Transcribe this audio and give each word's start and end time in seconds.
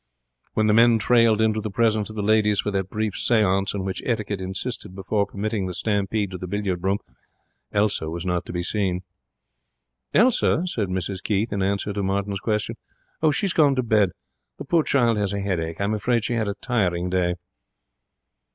When 0.55 0.65
the 0.65 0.73
men 0.73 0.97
trailed 0.97 1.41
into 1.41 1.61
the 1.61 1.69
presence 1.69 2.09
of 2.09 2.15
the 2.15 2.23
ladies 2.23 2.61
for 2.61 2.71
that 2.71 2.89
brief 2.89 3.13
seance 3.15 3.75
on 3.75 3.85
which 3.85 4.01
etiquette 4.03 4.41
insisted 4.41 4.95
before 4.95 5.27
permitting 5.27 5.67
the 5.67 5.75
stampede 5.75 6.31
to 6.31 6.39
the 6.39 6.47
billiard 6.47 6.83
room, 6.83 6.97
Elsa 7.71 8.09
was 8.09 8.25
not 8.25 8.43
to 8.47 8.51
be 8.51 8.63
seen. 8.63 9.01
'Elsa?' 10.15 10.63
said 10.65 10.87
Mrs 10.87 11.21
Keith 11.21 11.53
in 11.53 11.61
answer 11.61 11.93
to 11.93 12.01
Martin's 12.01 12.39
question. 12.39 12.77
'She 13.31 13.45
has 13.45 13.53
gone 13.53 13.75
to 13.75 13.83
bed. 13.83 14.09
The 14.57 14.65
poor 14.65 14.81
child 14.81 15.19
has 15.19 15.33
a 15.33 15.39
headache. 15.39 15.79
I 15.79 15.83
am 15.83 15.93
afraid 15.93 16.25
she 16.25 16.33
had 16.33 16.47
a 16.47 16.55
tiring 16.55 17.11
day.' 17.11 17.35